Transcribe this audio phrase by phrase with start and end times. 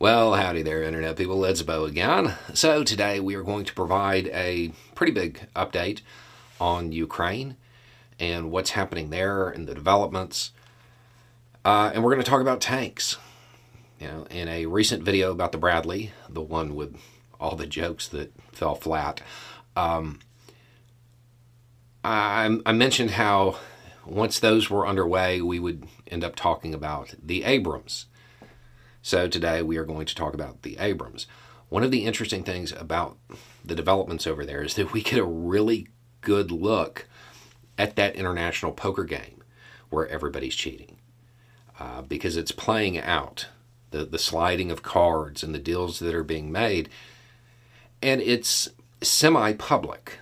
[0.00, 1.44] Well, howdy there, Internet people.
[1.44, 2.34] It's Beau again.
[2.54, 6.00] So, today we are going to provide a pretty big update
[6.58, 7.58] on Ukraine
[8.18, 10.52] and what's happening there and the developments.
[11.66, 13.18] Uh, and we're going to talk about tanks.
[14.00, 16.96] You know, in a recent video about the Bradley, the one with
[17.38, 19.20] all the jokes that fell flat,
[19.76, 20.20] um,
[22.02, 23.58] I, I mentioned how
[24.06, 28.06] once those were underway, we would end up talking about the Abrams
[29.02, 31.26] so today we are going to talk about the Abrams.
[31.68, 33.16] One of the interesting things about
[33.64, 35.88] the developments over there is that we get a really
[36.20, 37.06] good look
[37.78, 39.42] at that international poker game
[39.88, 40.98] where everybody's cheating
[41.78, 43.48] uh, because it's playing out
[43.90, 46.88] the, the sliding of cards and the deals that are being made.
[48.02, 48.68] And it's
[49.02, 50.18] semi public.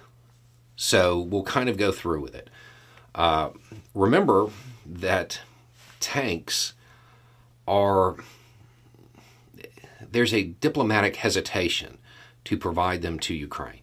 [0.76, 2.48] So we'll kind of go through with it.
[3.14, 3.50] Uh,
[3.94, 4.50] remember
[4.86, 5.40] that
[5.98, 6.74] tanks
[7.66, 8.16] are
[10.10, 11.98] there's a diplomatic hesitation
[12.44, 13.82] to provide them to Ukraine.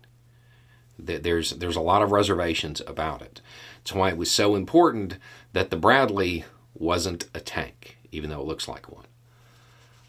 [0.97, 3.41] There's, there's a lot of reservations about it.
[3.77, 5.17] That's why it was so important
[5.53, 9.05] that the Bradley wasn't a tank, even though it looks like one.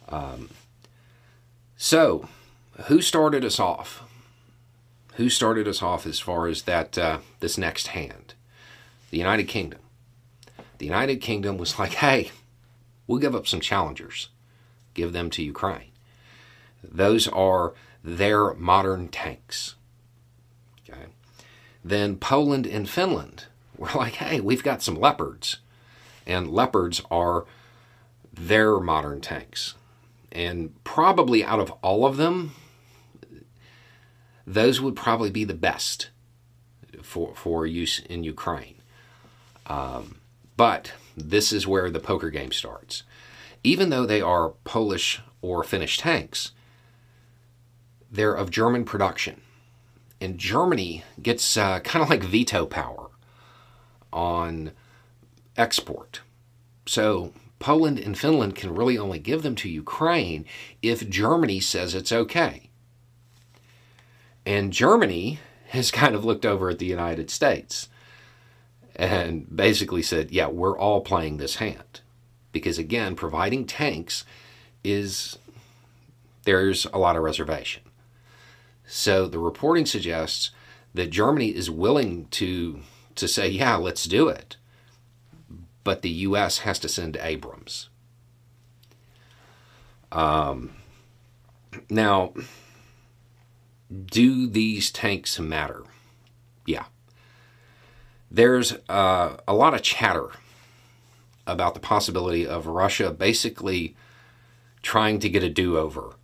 [0.09, 0.51] Um,
[1.77, 2.29] so,
[2.85, 4.05] who started us off?
[5.15, 8.35] Who started us off as far as that uh, this next hand?
[9.11, 9.81] The United Kingdom.
[10.79, 12.31] The United Kingdom was like, hey,
[13.07, 14.29] we'll give up some challengers,
[14.95, 15.91] give them to Ukraine.
[16.91, 19.75] Those are their modern tanks.
[20.89, 21.07] Okay.
[21.85, 25.59] Then Poland and Finland were like, hey, we've got some leopards.
[26.27, 27.45] And leopards are
[28.33, 29.75] their modern tanks.
[30.33, 32.53] And probably out of all of them,
[34.47, 36.11] those would probably be the best
[37.03, 38.77] for, for use in Ukraine.
[39.67, 40.17] Um,
[40.57, 43.03] but this is where the poker game starts.
[43.65, 46.53] Even though they are Polish or Finnish tanks,
[48.17, 49.41] they're of German production.
[50.21, 53.11] And Germany gets uh, kind of like veto power
[54.13, 54.73] on
[55.57, 56.21] export.
[56.87, 60.45] So Poland and Finland can really only give them to Ukraine
[60.83, 62.71] if Germany says it's okay.
[64.45, 67.89] And Germany has kind of looked over at the United States
[68.95, 72.01] and basically said, yeah, we're all playing this hand.
[72.53, 74.25] Because again, providing tanks
[74.83, 75.39] is,
[76.45, 77.83] there's a lot of reservation.
[78.87, 80.51] So the reporting suggests
[80.95, 82.81] that Germany is willing to
[83.17, 84.57] to say, yeah, let's do it.
[85.85, 86.59] But the U.S.
[86.59, 87.89] has to send Abrams.
[90.13, 90.73] Um,
[91.89, 92.35] now,
[94.05, 95.85] do these tanks matter?
[96.67, 96.85] Yeah.
[98.31, 100.31] There's uh, a lot of chatter
[101.47, 103.97] about the possibility of Russia basically
[104.83, 106.16] trying to get a do over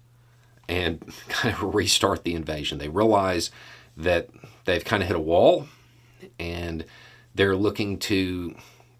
[0.69, 2.79] and kind of restart the invasion.
[2.79, 3.51] They realize
[3.97, 4.29] that
[4.65, 5.67] they've kind of hit a wall
[6.39, 6.85] and
[7.35, 8.55] they're looking to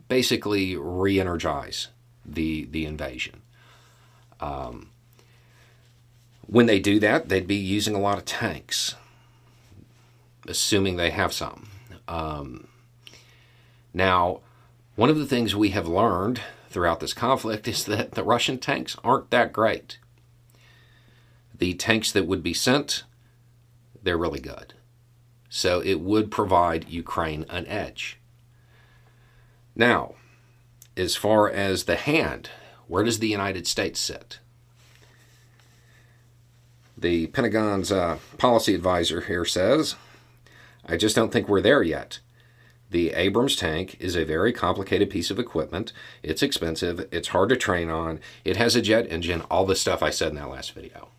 [0.09, 1.89] basically re energize
[2.25, 3.43] the, the invasion.
[4.41, 4.91] Um,
[6.47, 8.97] when they do that, they'd be using a lot of tanks,
[10.47, 11.69] assuming they have some.
[12.09, 12.67] Um,
[13.95, 14.41] now,
[14.97, 18.97] one of the things we have learned throughout this conflict is that the Russian tanks
[19.05, 19.99] aren't that great
[21.63, 23.05] the tanks that would be sent,
[24.03, 24.75] they're really good.
[25.49, 28.19] So it would provide Ukraine an edge.
[29.77, 30.17] Now,
[30.97, 32.51] as far as the hand,
[32.89, 34.41] where does the United States sit?
[36.99, 39.95] The Pentagon's uh, policy advisor here says,
[40.85, 42.19] I just don't think we're there yet.
[42.91, 45.93] The Abrams tank is a very complicated piece of equipment.
[46.25, 50.03] It's expensive, it's hard to train on, it has a jet engine, all the stuff
[50.03, 51.11] I said in that last video.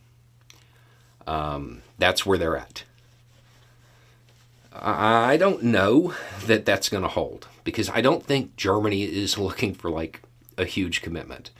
[1.27, 2.83] Um, that's where they're at.
[4.73, 9.73] I don't know that that's going to hold because I don't think Germany is looking
[9.73, 10.21] for like
[10.57, 11.51] a huge commitment.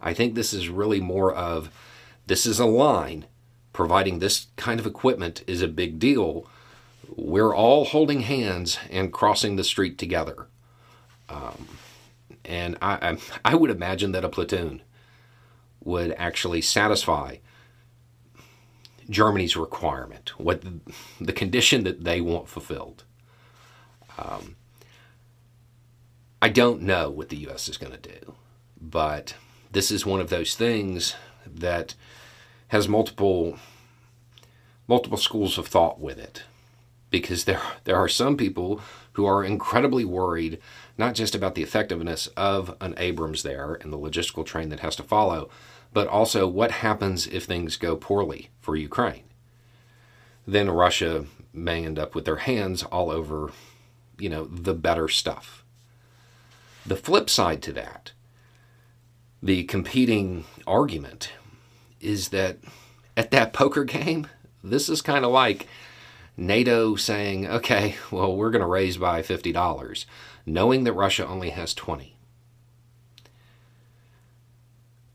[0.00, 1.70] I think this is really more of
[2.26, 3.26] this is a line.
[3.72, 6.46] Providing this kind of equipment is a big deal.
[7.16, 10.46] We're all holding hands and crossing the street together.
[11.30, 11.68] Um,
[12.44, 14.82] and I, I would imagine that a platoon
[15.82, 17.36] would actually satisfy
[19.12, 20.80] Germany's requirement, what the,
[21.20, 23.04] the condition that they want fulfilled.
[24.18, 24.56] Um,
[26.40, 27.68] I don't know what the U.S.
[27.68, 28.34] is going to do,
[28.80, 29.34] but
[29.70, 31.14] this is one of those things
[31.46, 31.94] that
[32.68, 33.58] has multiple
[34.88, 36.42] multiple schools of thought with it,
[37.10, 38.80] because there there are some people
[39.12, 40.58] who are incredibly worried
[40.98, 44.96] not just about the effectiveness of an Abrams there and the logistical train that has
[44.96, 45.48] to follow,
[45.92, 49.24] but also what happens if things go poorly for Ukraine.
[50.46, 53.52] Then Russia may end up with their hands all over,
[54.18, 55.64] you know, the better stuff.
[56.84, 58.12] The flip side to that,
[59.42, 61.32] the competing argument,
[62.00, 62.58] is that
[63.16, 64.26] at that poker game,
[64.64, 65.68] this is kind of like
[66.36, 70.06] NATO saying, okay, well, we're going to raise by $50,
[70.46, 72.16] knowing that Russia only has 20.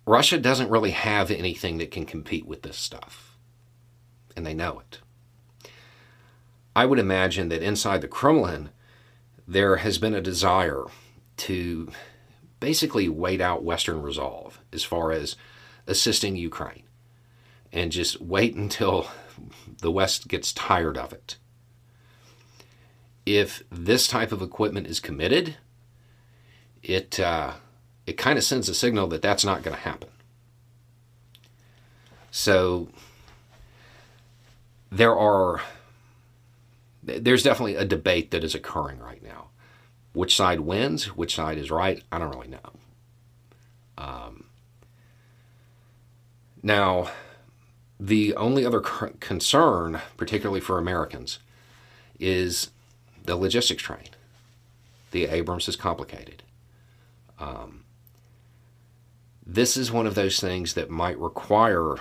[0.08, 3.38] Russia doesn't really have anything that can compete with this stuff,
[4.38, 5.00] and they know it.
[6.74, 8.70] I would imagine that inside the Kremlin,
[9.46, 10.86] there has been a desire
[11.38, 11.92] to
[12.62, 15.36] basically wait out Western resolve as far as
[15.88, 16.84] assisting Ukraine
[17.74, 19.08] and just wait until
[19.82, 21.36] the West gets tired of it.
[23.26, 25.58] If this type of equipment is committed,
[26.82, 27.56] it uh,
[28.08, 30.10] it kind of sends a signal that that's not going to happen.
[32.32, 32.88] So
[34.90, 35.62] there are
[37.04, 39.50] there's definitely a debate that is occurring right now.
[40.14, 41.16] Which side wins?
[41.16, 42.04] Which side is right?
[42.12, 42.60] I don't really know.
[43.98, 44.46] Um,
[46.64, 47.10] now,
[48.00, 51.40] the only other concern, particularly for Americans,
[52.20, 52.72] is
[53.24, 54.10] the logistics train.
[55.12, 56.44] The Abrams is complicated.
[57.40, 57.86] Um,
[59.50, 61.96] this is one of those things that might require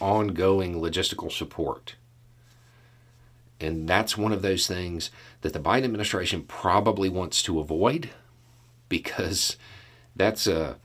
[0.00, 1.96] ongoing logistical support.
[3.60, 5.10] And that's one of those things
[5.40, 8.10] that the Biden administration probably wants to avoid
[8.88, 9.56] because
[10.14, 10.76] that's a,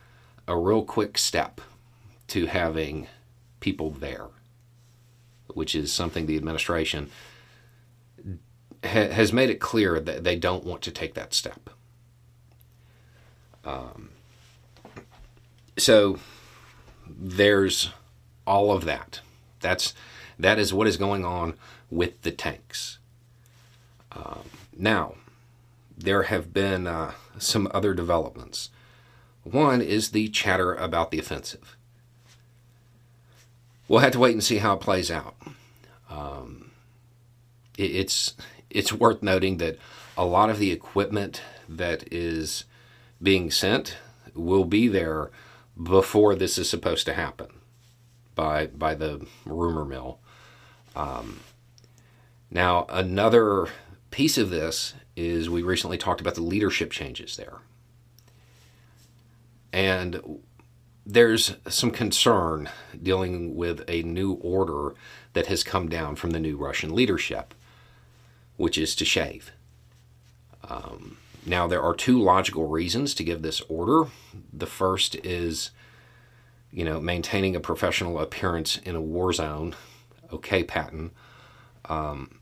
[0.48, 1.62] a real quick step
[2.28, 3.08] to having
[3.60, 4.26] people there,
[5.54, 7.12] which is something the administration
[8.84, 11.70] ha- has made it clear that they don't want to take that step.
[13.64, 14.10] Um,
[15.80, 16.20] so
[17.08, 17.92] there's
[18.46, 19.22] all of that.
[19.60, 19.94] That's
[20.38, 21.56] that is what is going on
[21.90, 22.98] with the tanks.
[24.12, 24.44] Um,
[24.78, 25.16] now,
[25.98, 28.70] there have been uh, some other developments.
[29.44, 31.76] One is the chatter about the offensive
[33.90, 35.36] we'll have to wait and see how it plays out.
[36.10, 36.72] Um,
[37.78, 38.36] it, it's
[38.70, 39.78] it's worth noting that
[40.16, 42.64] a lot of the equipment that is
[43.22, 43.98] being sent
[44.34, 45.32] will be there
[45.82, 47.48] before this is supposed to happen
[48.36, 50.20] by by the rumor mill.
[50.96, 51.40] Um,
[52.52, 53.68] now another
[54.12, 57.58] piece of this is we recently talked about the leadership changes there.
[59.72, 60.40] And
[61.06, 62.70] there's some concern
[63.02, 64.96] dealing with a new order
[65.34, 67.54] that has come down from the new Russian leadership,
[68.58, 69.52] which is to shave.
[70.68, 74.10] Um, now, there are two logical reasons to give this order.
[74.52, 75.72] The first is,
[76.72, 79.76] you know, maintaining a professional appearance in a war zone.
[80.32, 81.12] Okay, Patton.
[81.86, 82.40] Um,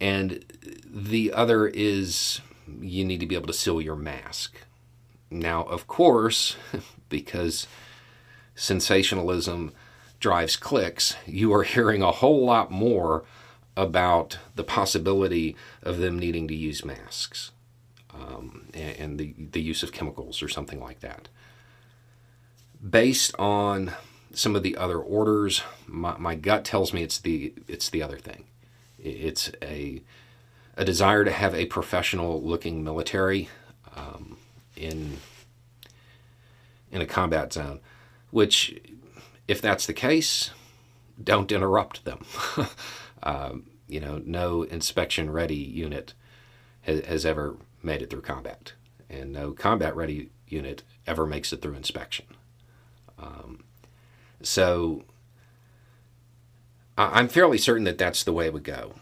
[0.00, 0.44] and
[0.84, 2.40] the other is
[2.80, 4.56] you need to be able to seal your mask.
[5.30, 6.56] Now, of course,
[7.08, 7.66] because
[8.54, 9.72] sensationalism
[10.18, 13.24] drives clicks, you are hearing a whole lot more
[13.76, 17.52] about the possibility of them needing to use masks
[18.14, 21.28] um, and, and the, the use of chemicals or something like that.
[22.88, 23.92] Based on
[24.32, 28.18] some of the other orders, my, my gut tells me it's the it's the other
[28.18, 28.44] thing.
[28.98, 30.02] It's a
[30.76, 33.48] a desire to have a professional looking military
[33.94, 34.38] um,
[34.76, 35.18] in
[36.90, 37.80] in a combat zone,
[38.30, 38.80] which,
[39.46, 40.50] if that's the case,
[41.22, 42.24] don't interrupt them.
[43.22, 46.14] um, you know, no inspection ready unit
[46.82, 48.74] has, has ever made it through combat,
[49.08, 52.26] and no combat ready unit ever makes it through inspection.
[53.18, 53.64] Um,
[54.42, 55.04] so
[56.96, 58.94] I'm fairly certain that that's the way it would go.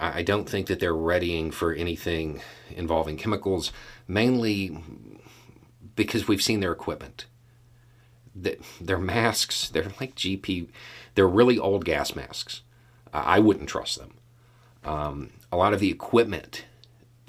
[0.00, 3.72] I don't think that they're readying for anything involving chemicals,
[4.08, 4.76] mainly
[5.94, 7.26] because we've seen their equipment
[8.34, 10.68] their masks, they're like GP,
[11.14, 12.62] they're really old gas masks.
[13.12, 14.14] I wouldn't trust them.
[14.84, 16.64] Um, a lot of the equipment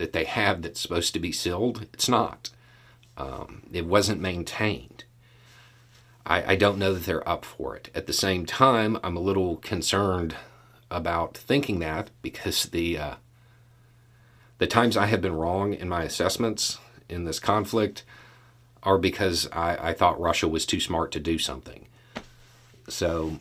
[0.03, 2.49] that they have that's supposed to be sealed, it's not.
[3.15, 5.05] Um, it wasn't maintained.
[6.25, 7.89] I, I don't know that they're up for it.
[7.95, 10.35] At the same time, I'm a little concerned
[10.91, 13.15] about thinking that because the uh,
[14.57, 18.03] the times I have been wrong in my assessments in this conflict,
[18.81, 21.87] are because I, I thought Russia was too smart to do something.
[22.89, 23.39] So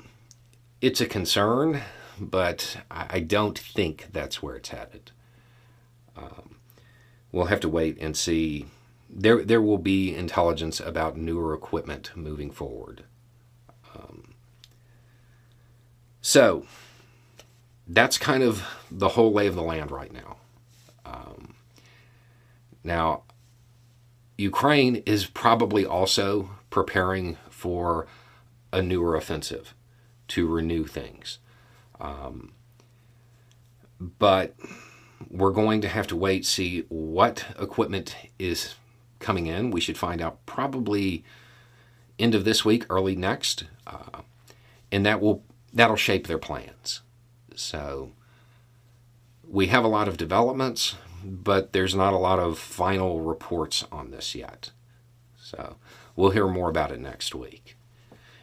[0.81, 1.83] it's a concern,
[2.21, 5.11] but I don't think that's where it's headed.
[6.16, 6.51] Um,
[7.33, 8.67] we'll have to wait and see.
[9.09, 13.05] There, there will be intelligence about newer equipment moving forward.
[13.95, 14.35] Um,
[16.21, 16.67] so
[17.87, 20.37] that's kind of the whole lay of the land right now.
[21.05, 21.55] Um,
[22.85, 23.23] now,
[24.39, 28.07] Ukraine is probably also preparing for
[28.73, 29.75] a newer offensive
[30.29, 31.39] to renew things.
[32.01, 32.53] Um,
[34.01, 34.57] but
[35.31, 38.75] we're going to have to wait see what equipment is
[39.19, 39.71] coming in.
[39.71, 41.25] We should find out probably
[42.19, 44.21] end of this week, early next, uh,
[44.91, 47.00] and that will that'll shape their plans.
[47.55, 48.12] So
[49.47, 54.11] we have a lot of developments, but there's not a lot of final reports on
[54.11, 54.71] this yet.
[55.41, 55.76] So
[56.17, 57.76] we'll hear more about it next week.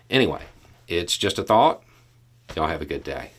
[0.10, 0.44] Anyway,
[0.88, 1.84] it's just a thought.
[2.56, 3.32] Y'all have a good day.